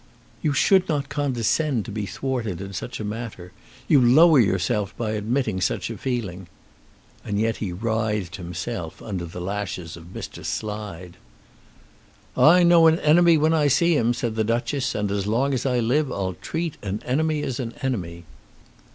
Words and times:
"You 0.41 0.51
should 0.51 0.89
not 0.89 1.09
condescend 1.09 1.85
to 1.85 1.91
be 1.91 2.07
thwarted 2.07 2.59
in 2.59 2.73
such 2.73 2.99
a 2.99 3.03
matter. 3.03 3.51
You 3.87 4.01
lower 4.01 4.39
yourself 4.39 4.97
by 4.97 5.11
admitting 5.11 5.61
such 5.61 5.91
a 5.91 5.97
feeling." 5.99 6.47
And 7.23 7.39
yet 7.39 7.57
he 7.57 7.71
writhed 7.71 8.37
himself 8.37 8.99
under 9.03 9.25
the 9.25 9.39
lashes 9.39 9.95
of 9.95 10.05
Mr. 10.05 10.43
Slide! 10.43 11.17
"I 12.35 12.63
know 12.63 12.87
an 12.87 12.99
enemy 13.01 13.37
when 13.37 13.53
I 13.53 13.67
see 13.67 13.95
him," 13.95 14.15
said 14.15 14.33
the 14.33 14.43
Duchess, 14.43 14.95
"and 14.95 15.11
as 15.11 15.27
long 15.27 15.53
as 15.53 15.67
I 15.67 15.77
live 15.79 16.11
I'll 16.11 16.33
treat 16.33 16.77
an 16.81 17.03
enemy 17.05 17.43
as 17.43 17.59
an 17.59 17.75
enemy." 17.83 18.23